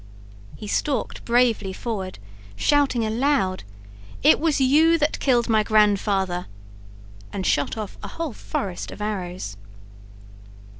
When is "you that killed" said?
4.59-5.47